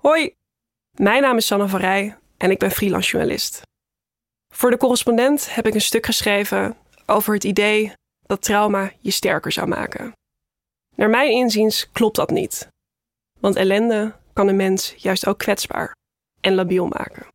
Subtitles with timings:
[0.00, 0.34] Hoi,
[0.90, 3.62] mijn naam is Sanne van Rij en ik ben freelance journalist.
[4.54, 6.76] Voor de correspondent heb ik een stuk geschreven
[7.06, 10.12] over het idee dat trauma je sterker zou maken.
[10.96, 12.68] Naar mijn inziens klopt dat niet.
[13.40, 15.96] Want ellende kan een mens juist ook kwetsbaar
[16.40, 17.26] en labiel maken.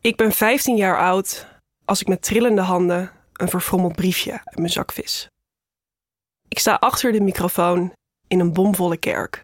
[0.00, 1.46] Ik ben 15 jaar oud
[1.84, 5.26] als ik met trillende handen een verfrommeld briefje uit mijn zak vis.
[6.48, 7.92] Ik sta achter de microfoon
[8.28, 9.42] in een bomvolle kerk.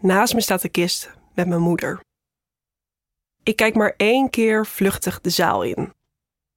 [0.00, 2.00] Naast me staat de kist met mijn moeder.
[3.42, 5.92] Ik kijk maar één keer vluchtig de zaal in,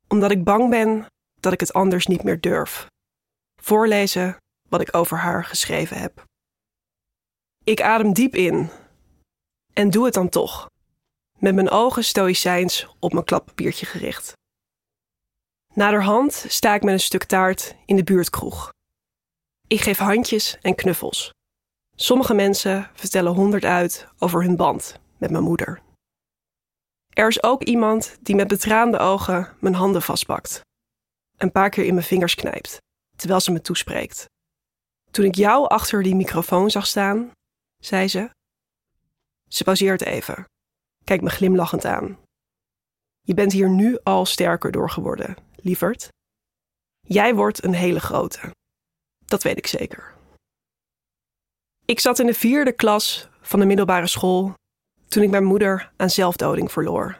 [0.07, 1.05] omdat ik bang ben
[1.39, 2.87] dat ik het anders niet meer durf.
[3.61, 4.37] Voorlezen
[4.69, 6.23] wat ik over haar geschreven heb.
[7.63, 8.69] Ik adem diep in
[9.73, 10.69] en doe het dan toch,
[11.37, 14.33] met mijn ogen stoïcijns op mijn klappapiertje gericht.
[15.73, 18.73] Naderhand sta ik met een stuk taart in de buurtkroeg.
[19.67, 21.31] Ik geef handjes en knuffels.
[22.01, 25.81] Sommige mensen vertellen honderd uit over hun band met mijn moeder.
[27.09, 30.61] Er is ook iemand die met betraande ogen mijn handen vastpakt.
[31.37, 32.77] Een paar keer in mijn vingers knijpt,
[33.15, 34.25] terwijl ze me toespreekt.
[35.11, 37.31] Toen ik jou achter die microfoon zag staan,
[37.83, 38.29] zei ze.
[39.49, 40.45] Ze pauzeert even,
[41.03, 42.17] kijkt me glimlachend aan.
[43.21, 46.07] Je bent hier nu al sterker door geworden, lieverd.
[46.99, 48.55] Jij wordt een hele grote.
[49.25, 50.17] Dat weet ik zeker.
[51.89, 54.53] Ik zat in de vierde klas van de middelbare school
[55.07, 57.17] toen ik mijn moeder aan zelfdoding verloor.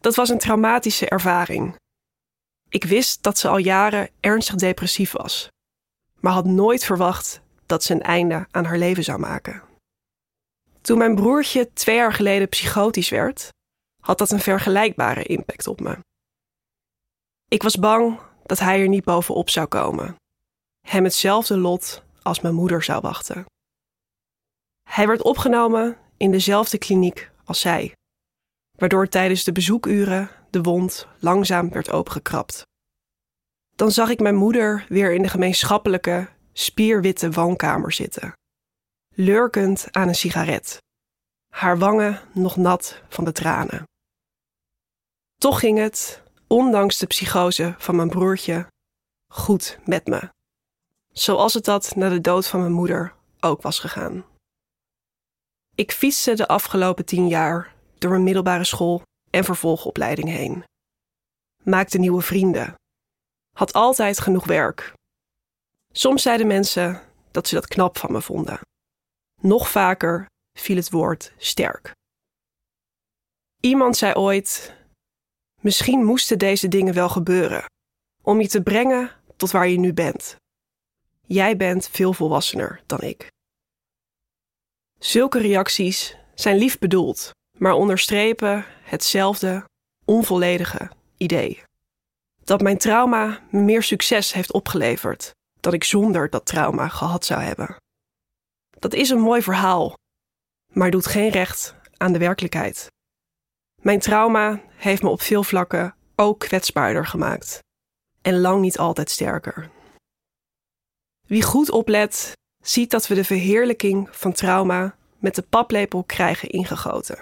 [0.00, 1.76] Dat was een traumatische ervaring.
[2.68, 5.48] Ik wist dat ze al jaren ernstig depressief was,
[6.20, 9.62] maar had nooit verwacht dat ze een einde aan haar leven zou maken.
[10.80, 13.48] Toen mijn broertje twee jaar geleden psychotisch werd,
[14.02, 15.98] had dat een vergelijkbare impact op me.
[17.48, 20.16] Ik was bang dat hij er niet bovenop zou komen,
[20.86, 23.46] hem hetzelfde lot als mijn moeder zou wachten.
[24.90, 27.92] Hij werd opgenomen in dezelfde kliniek als zij,
[28.78, 32.62] waardoor tijdens de bezoekuren de wond langzaam werd opengekrapt.
[33.74, 38.32] Dan zag ik mijn moeder weer in de gemeenschappelijke, spierwitte woonkamer zitten,
[39.14, 40.78] lurkend aan een sigaret,
[41.52, 43.84] haar wangen nog nat van de tranen.
[45.34, 48.66] Toch ging het, ondanks de psychose van mijn broertje,
[49.32, 50.28] goed met me.
[51.12, 54.24] Zoals het dat na de dood van mijn moeder ook was gegaan.
[55.76, 60.64] Ik fietste de afgelopen tien jaar door een middelbare school en vervolgopleiding heen.
[61.62, 62.74] Maakte nieuwe vrienden.
[63.56, 64.92] Had altijd genoeg werk.
[65.92, 68.60] Soms zeiden mensen dat ze dat knap van me vonden.
[69.40, 70.26] Nog vaker
[70.58, 71.92] viel het woord sterk.
[73.60, 74.74] Iemand zei ooit:
[75.60, 77.64] Misschien moesten deze dingen wel gebeuren
[78.22, 80.36] om je te brengen tot waar je nu bent.
[81.26, 83.34] Jij bent veel volwassener dan ik.
[84.98, 89.64] Zulke reacties zijn lief bedoeld, maar onderstrepen hetzelfde
[90.04, 91.62] onvolledige idee.
[92.44, 97.40] Dat mijn trauma me meer succes heeft opgeleverd dan ik zonder dat trauma gehad zou
[97.40, 97.76] hebben.
[98.70, 99.94] Dat is een mooi verhaal,
[100.72, 102.86] maar doet geen recht aan de werkelijkheid.
[103.82, 107.58] Mijn trauma heeft me op veel vlakken ook kwetsbaarder gemaakt
[108.22, 109.70] en lang niet altijd sterker.
[111.26, 112.32] Wie goed oplet,
[112.68, 117.18] ziet dat we de verheerlijking van trauma met de paplepel krijgen ingegoten.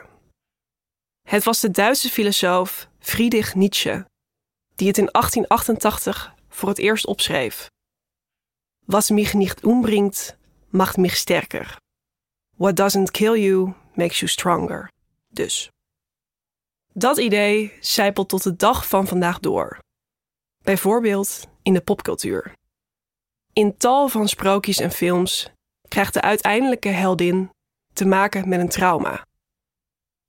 [1.28, 4.06] Het was de Duitse filosoof Friedrich Nietzsche
[4.74, 7.70] die het in 1888 voor het eerst opschreef.
[8.84, 10.36] Was mich nicht umbringt,
[10.68, 11.76] macht mich sterker.
[12.56, 14.90] What doesn't kill you, makes you stronger.
[15.28, 15.68] Dus.
[16.92, 19.78] Dat idee zijpelt tot de dag van vandaag door.
[20.62, 22.52] Bijvoorbeeld in de popcultuur.
[23.54, 25.50] In tal van sprookjes en films
[25.88, 27.50] krijgt de uiteindelijke heldin
[27.92, 29.26] te maken met een trauma.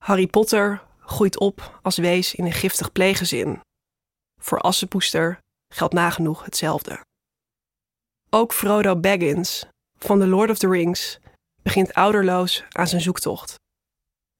[0.04, 3.62] Harry Potter groeit op als wees in een giftig pleeggezin.
[4.42, 5.40] Voor Assepoester
[5.74, 7.02] geldt nagenoeg hetzelfde.
[8.30, 9.66] Ook Frodo Baggins
[9.98, 11.20] van The Lord of the Rings
[11.62, 13.56] begint ouderloos aan zijn zoektocht.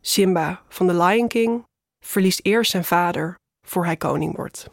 [0.02, 1.64] Simba van The Lion King
[2.06, 3.36] verliest eerst zijn vader
[3.68, 4.70] voor hij koning wordt.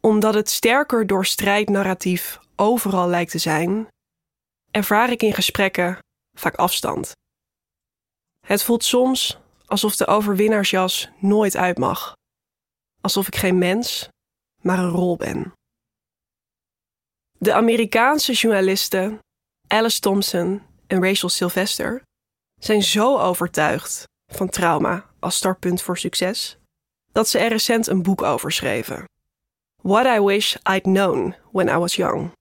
[0.00, 3.88] Omdat het sterker door strijdnarratief overal lijkt te zijn,
[4.70, 5.98] ervaar ik in gesprekken
[6.38, 7.12] vaak afstand.
[8.46, 12.12] Het voelt soms alsof de overwinnaarsjas nooit uit mag.
[13.00, 14.08] Alsof ik geen mens,
[14.62, 15.52] maar een rol ben.
[17.38, 19.18] De Amerikaanse journalisten
[19.66, 22.02] Alice Thompson en Rachel Sylvester
[22.60, 26.58] zijn zo overtuigd van trauma als startpunt voor succes
[27.12, 29.04] dat ze er recent een boek over schreven.
[29.82, 32.32] What I Wish I'd Known When I Was Young.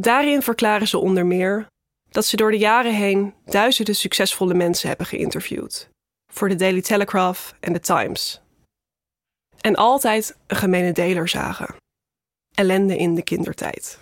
[0.00, 1.66] Daarin verklaren ze onder meer
[2.08, 5.88] dat ze door de jaren heen duizenden succesvolle mensen hebben geïnterviewd.
[6.32, 8.40] Voor de Daily Telegraph en The Times.
[9.60, 11.76] En altijd een gemene deler zagen.
[12.54, 13.98] Ellende in de kindertijd.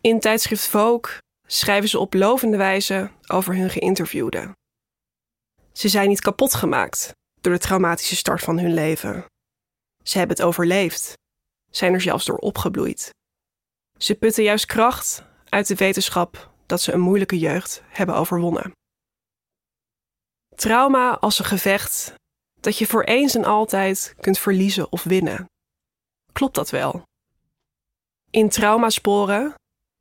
[0.00, 4.52] In tijdschrift Vogue schrijven ze op lovende wijze over hun geïnterviewden.
[5.72, 9.24] Ze zijn niet kapot gemaakt door de traumatische start van hun leven.
[10.02, 11.12] Ze hebben het overleefd,
[11.70, 13.10] zijn er zelfs door opgebloeid.
[14.02, 18.72] Ze putten juist kracht uit de wetenschap dat ze een moeilijke jeugd hebben overwonnen.
[20.54, 22.14] Trauma als een gevecht
[22.60, 25.46] dat je voor eens en altijd kunt verliezen of winnen.
[26.32, 27.02] Klopt dat wel?
[28.30, 29.54] In Traumasporen,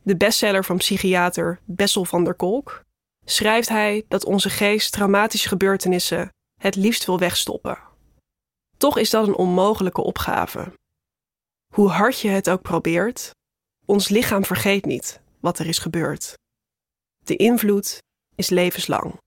[0.03, 2.83] de bestseller van psychiater Bessel van der Kolk,
[3.25, 7.77] schrijft hij dat onze geest traumatische gebeurtenissen het liefst wil wegstoppen.
[8.77, 10.73] Toch is dat een onmogelijke opgave.
[11.73, 13.31] Hoe hard je het ook probeert,
[13.85, 16.33] ons lichaam vergeet niet wat er is gebeurd.
[17.25, 17.97] De invloed
[18.35, 19.17] is levenslang.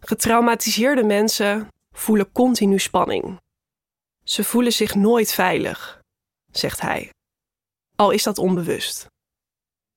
[0.00, 3.40] Getraumatiseerde mensen voelen continu spanning.
[4.24, 6.00] Ze voelen zich nooit veilig,
[6.50, 7.10] zegt hij.
[7.96, 9.06] Al is dat onbewust.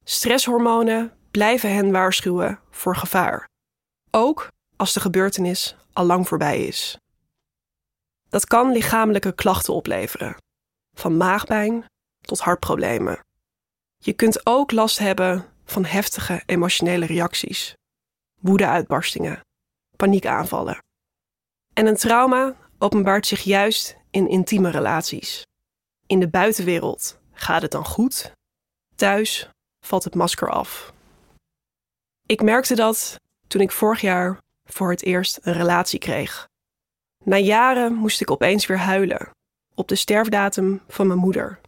[0.04, 3.50] Stresshormonen blijven hen waarschuwen voor gevaar,
[4.12, 6.98] ook als de gebeurtenis al lang voorbij is.
[8.30, 10.38] Dat kan lichamelijke klachten opleveren,
[10.94, 11.86] van maagpijn
[12.26, 13.20] tot hartproblemen.
[13.98, 17.76] Je kunt ook last hebben van heftige emotionele reacties,
[18.42, 19.42] woedeuitbarstingen,
[19.96, 20.84] paniekaanvallen.
[21.74, 25.46] En een trauma openbaart zich juist in intieme relaties.
[26.08, 28.32] In de buitenwereld gaat het dan goed,
[28.96, 29.50] thuis
[29.86, 30.94] valt het masker af.
[32.26, 36.48] Ik merkte dat toen ik vorig jaar voor het eerst een relatie kreeg.
[37.24, 39.30] Na jaren moest ik opeens weer huilen
[39.76, 41.60] op de sterfdatum van mijn moeder.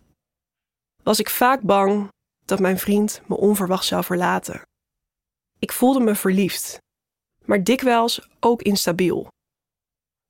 [1.07, 2.09] Was ik vaak bang
[2.45, 4.61] dat mijn vriend me onverwacht zou verlaten.
[5.59, 6.77] Ik voelde me verliefd,
[7.45, 9.27] maar dikwijls ook instabiel.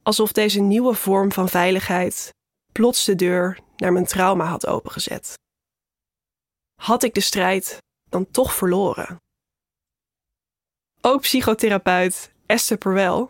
[0.03, 2.29] Alsof deze nieuwe vorm van veiligheid
[2.71, 5.33] plots de deur naar mijn trauma had opengezet.
[6.81, 7.77] Had ik de strijd
[8.09, 9.17] dan toch verloren?
[11.01, 13.29] Ook psychotherapeut Esther Perwel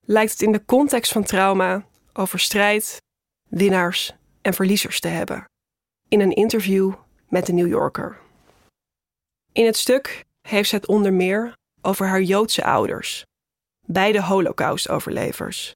[0.00, 3.02] lijkt het in de context van trauma over strijd,
[3.48, 4.12] winnaars
[4.42, 5.46] en verliezers te hebben.
[6.08, 6.92] In een interview
[7.28, 8.18] met de New Yorker.
[9.52, 13.24] In het stuk heeft ze het onder meer over haar Joodse ouders,
[13.86, 15.74] beide Holocaust-overlevers.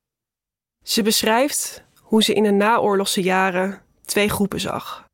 [0.84, 5.04] Ze beschrijft hoe ze in de naoorlogse jaren twee groepen zag: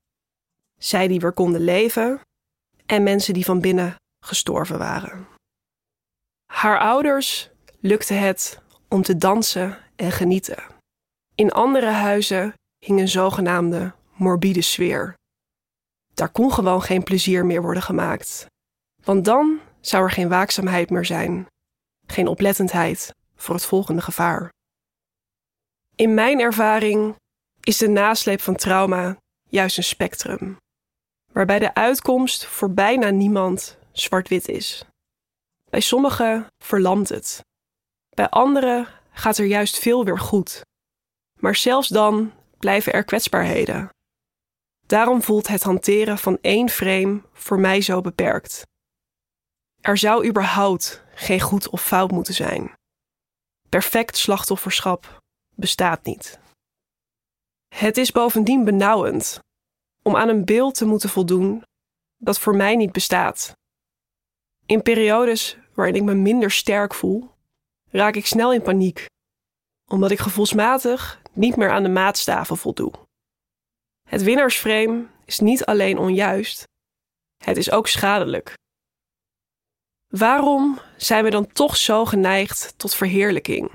[0.76, 2.20] zij die weer konden leven
[2.86, 5.28] en mensen die van binnen gestorven waren.
[6.52, 7.50] Haar ouders
[7.80, 10.62] lukte het om te dansen en genieten.
[11.34, 15.14] In andere huizen hing een zogenaamde morbide sfeer.
[16.14, 18.46] Daar kon gewoon geen plezier meer worden gemaakt.
[19.04, 21.46] Want dan zou er geen waakzaamheid meer zijn,
[22.06, 24.52] geen oplettendheid voor het volgende gevaar.
[25.94, 27.16] In mijn ervaring
[27.60, 29.16] is de nasleep van trauma
[29.48, 30.56] juist een spectrum,
[31.32, 34.84] waarbij de uitkomst voor bijna niemand zwart-wit is.
[35.70, 37.40] Bij sommigen verlamt het,
[38.14, 40.60] bij anderen gaat er juist veel weer goed.
[41.40, 43.88] Maar zelfs dan blijven er kwetsbaarheden.
[44.88, 48.66] Daarom voelt het hanteren van één frame voor mij zo beperkt.
[49.80, 52.72] Er zou überhaupt geen goed of fout moeten zijn.
[53.68, 55.18] Perfect slachtofferschap
[55.54, 56.38] bestaat niet.
[57.74, 59.38] Het is bovendien benauwend
[60.02, 61.62] om aan een beeld te moeten voldoen
[62.16, 63.52] dat voor mij niet bestaat.
[64.66, 67.30] In periodes waarin ik me minder sterk voel,
[67.90, 69.06] raak ik snel in paniek,
[69.90, 73.07] omdat ik gevoelsmatig niet meer aan de maatstaven voldoe.
[74.08, 76.68] Het winnaarsframe is niet alleen onjuist,
[77.44, 78.54] het is ook schadelijk.
[80.06, 83.72] Waarom zijn we dan toch zo geneigd tot verheerlijking,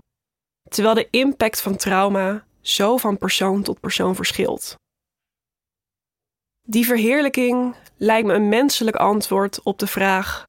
[0.69, 4.75] terwijl de impact van trauma zo van persoon tot persoon verschilt?
[6.61, 10.47] Die verheerlijking lijkt me een menselijk antwoord op de vraag: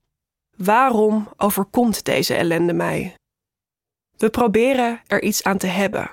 [0.57, 3.15] waarom overkomt deze ellende mij?
[4.17, 6.11] We proberen er iets aan te hebben,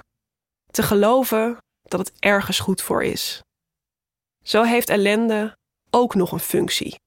[0.71, 3.41] te geloven dat het ergens goed voor is.
[4.43, 5.57] Zo heeft ellende
[5.89, 7.00] ook nog een functie.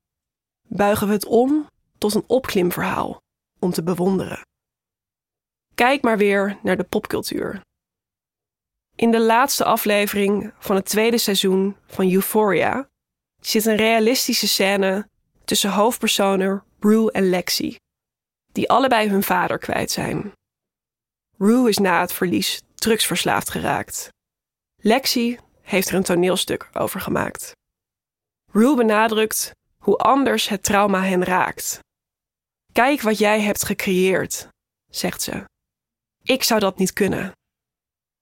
[0.68, 1.66] Buigen we het om
[1.98, 3.20] tot een opklimverhaal
[3.58, 4.40] om te bewonderen.
[5.74, 7.60] Kijk maar weer naar de popcultuur.
[8.96, 12.88] In de laatste aflevering van het tweede seizoen van Euphoria
[13.40, 15.08] zit een realistische scène
[15.44, 17.76] tussen hoofdpersonen Rue en Lexi,
[18.52, 20.32] die allebei hun vader kwijt zijn.
[21.38, 24.08] Rue is na het verlies drugsverslaafd geraakt.
[24.76, 27.52] Lexi heeft er een toneelstuk over gemaakt.
[28.50, 31.82] Rue benadrukt hoe anders het trauma hen raakt
[32.74, 34.48] Kijk wat jij hebt gecreëerd,
[34.90, 35.44] zegt ze.
[36.22, 37.32] Ik zou dat niet kunnen.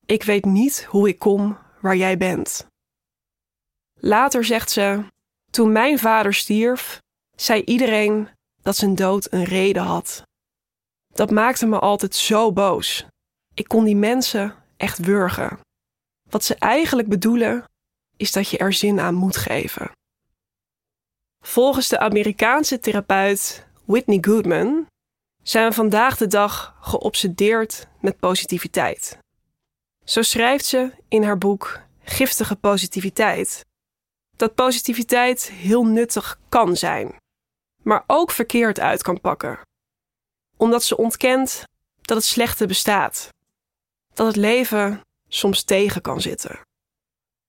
[0.07, 2.67] Ik weet niet hoe ik kom waar jij bent.
[3.95, 5.05] Later zegt ze:
[5.51, 6.99] Toen mijn vader stierf,
[7.37, 8.29] zei iedereen
[8.63, 10.23] dat zijn dood een reden had.
[11.15, 13.07] Dat maakte me altijd zo boos.
[13.55, 15.61] Ik kon die mensen echt wurgen.
[16.33, 17.65] Wat ze eigenlijk bedoelen,
[18.17, 19.91] is dat je er zin aan moet geven.
[21.45, 24.87] Volgens de Amerikaanse therapeut Whitney Goodman
[25.43, 29.19] zijn we vandaag de dag geobsedeerd met positiviteit.
[30.05, 33.65] Zo schrijft ze in haar boek Giftige Positiviteit
[34.37, 37.17] dat positiviteit heel nuttig kan zijn,
[37.83, 39.61] maar ook verkeerd uit kan pakken.
[40.57, 41.65] Omdat ze ontkent
[42.01, 43.29] dat het slechte bestaat,
[44.15, 45.01] dat het leven
[45.33, 46.61] soms tegen kan zitten.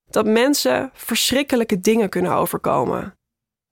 [0.10, 3.16] Dat mensen verschrikkelijke dingen kunnen overkomen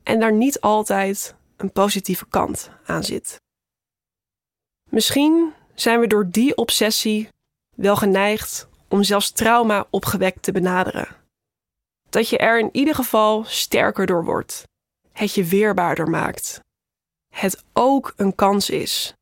[0.03, 3.41] en daar niet altijd een positieve kant aan zit.
[4.89, 7.29] Misschien zijn we door die obsessie
[7.75, 11.07] wel geneigd om zelfs trauma opgewekt te benaderen.
[12.09, 14.63] Dat je er in ieder geval sterker door wordt,
[15.11, 16.59] het je weerbaarder maakt.
[17.35, 19.13] Het ook een kans is,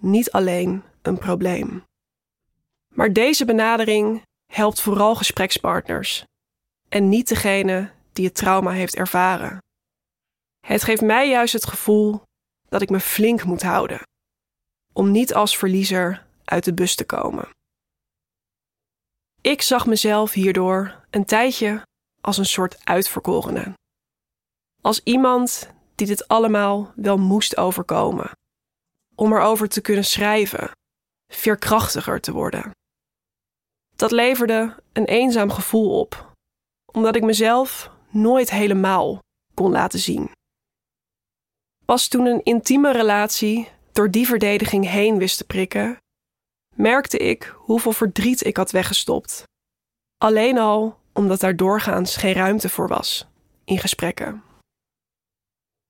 [0.00, 1.84] niet alleen een probleem.
[2.96, 4.22] Maar deze benadering
[4.52, 6.24] helpt vooral gesprekspartners
[6.88, 9.58] en niet degene die het trauma heeft ervaren.
[10.66, 12.22] Het geeft mij juist het gevoel
[12.68, 14.00] dat ik me flink moet houden,
[14.92, 17.48] om niet als verliezer uit de bus te komen.
[19.40, 21.82] Ik zag mezelf hierdoor een tijdje
[22.20, 23.72] als een soort uitverkorene.
[24.82, 28.30] Als iemand die dit allemaal wel moest overkomen,
[29.14, 30.70] om erover te kunnen schrijven,
[31.32, 32.70] veerkrachtiger te worden.
[33.96, 36.32] Dat leverde een eenzaam gevoel op,
[36.92, 39.18] omdat ik mezelf nooit helemaal
[39.54, 40.30] kon laten zien.
[41.84, 45.96] Pas toen een intieme relatie door die verdediging heen wist te prikken,
[46.74, 49.42] merkte ik hoeveel verdriet ik had weggestopt.
[50.16, 53.26] Alleen al omdat daar doorgaans geen ruimte voor was
[53.64, 54.42] in gesprekken.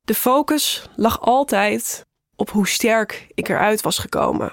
[0.01, 4.53] De focus lag altijd op hoe sterk ik eruit was gekomen,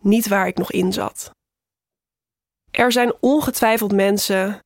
[0.00, 1.30] niet waar ik nog in zat.
[2.72, 4.58] Er zijn ongetwijfeld mensen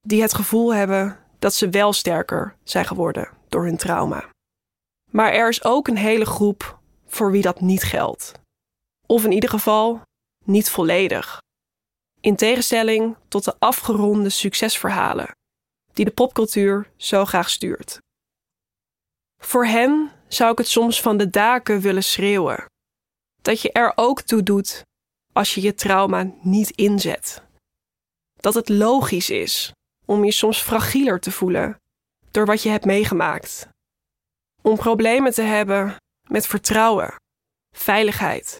[0.00, 4.28] die het gevoel hebben dat ze wel sterker zijn geworden door hun trauma.
[5.10, 8.32] Maar er is ook een hele groep voor wie dat niet geldt.
[9.06, 10.02] Of in ieder geval
[10.44, 11.42] niet volledig.
[12.20, 15.36] In tegenstelling tot de afgeronde succesverhalen
[15.92, 17.98] die de popcultuur zo graag stuurt.
[19.42, 22.64] Voor hen zou ik het soms van de daken willen schreeuwen.
[23.42, 24.82] Dat je er ook toe doet
[25.32, 27.46] als je je trauma niet inzet.
[28.40, 29.72] Dat het logisch is
[30.06, 31.80] om je soms fragieler te voelen
[32.30, 33.68] door wat je hebt meegemaakt.
[34.62, 35.96] Om problemen te hebben
[36.28, 37.14] met vertrouwen,
[37.76, 38.56] veiligheid,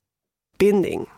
[0.56, 1.08] binding.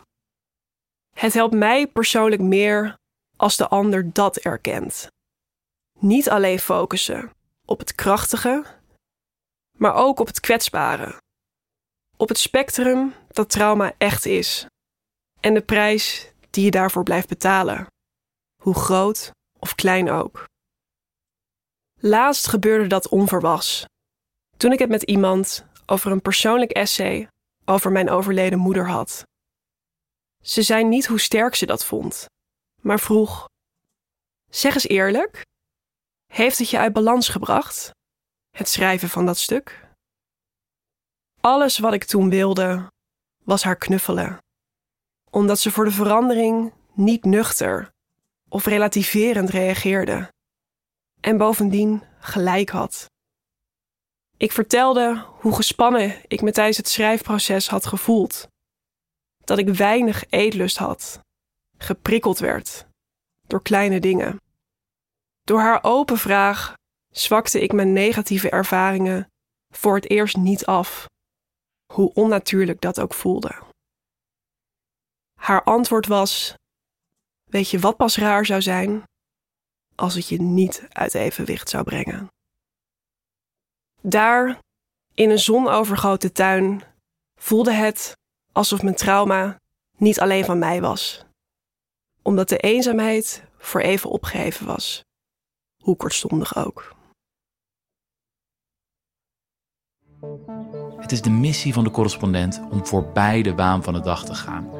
[1.15, 2.99] Het helpt mij persoonlijk meer
[3.37, 5.07] als de ander dat erkent.
[5.99, 7.33] Niet alleen focussen
[7.65, 8.65] op het krachtige,
[9.79, 11.19] maar ook op het kwetsbare.
[12.17, 14.67] Op het spectrum dat trauma echt is
[15.41, 17.87] en de prijs die je daarvoor blijft betalen,
[18.61, 20.45] hoe groot of klein ook.
[21.99, 23.85] Laatst gebeurde dat onverwas.
[24.57, 27.29] Toen ik het met iemand over een persoonlijk essay
[27.65, 29.23] over mijn overleden moeder had.
[30.43, 32.27] Ze zei niet hoe sterk ze dat vond,
[32.83, 33.49] maar vroeg:
[34.51, 35.43] Zeg eens eerlijk,
[36.33, 37.91] heeft het je uit balans gebracht,
[38.57, 39.89] het schrijven van dat stuk?
[41.41, 42.87] Alles wat ik toen wilde,
[43.45, 44.39] was haar knuffelen,
[45.31, 47.91] omdat ze voor de verandering niet nuchter
[48.51, 50.33] of relativerend reageerde
[51.21, 53.07] en bovendien gelijk had.
[54.37, 58.49] Ik vertelde hoe gespannen ik me tijdens het schrijfproces had gevoeld.
[59.45, 61.21] Dat ik weinig eetlust had,
[61.79, 62.87] geprikkeld werd
[63.47, 64.41] door kleine dingen.
[65.43, 66.75] Door haar open vraag
[67.13, 69.29] zwakte ik mijn negatieve ervaringen
[69.75, 71.07] voor het eerst niet af,
[71.93, 73.63] hoe onnatuurlijk dat ook voelde.
[75.39, 76.55] Haar antwoord was:
[77.51, 79.03] Weet je wat pas raar zou zijn?
[79.95, 82.29] Als het je niet uit evenwicht zou brengen.
[84.01, 84.59] Daar,
[85.15, 86.83] in een zonovergoten tuin,
[87.41, 88.17] voelde het
[88.53, 89.57] alsof mijn trauma
[89.97, 91.25] niet alleen van mij was.
[92.23, 95.05] Omdat de eenzaamheid voor even opgeheven was,
[95.83, 96.95] hoe kortstondig ook.
[100.97, 104.35] Het is de missie van de correspondent om voorbij de waan van de dag te
[104.35, 104.80] gaan.